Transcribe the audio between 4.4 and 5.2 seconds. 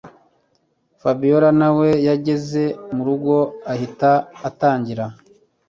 atangira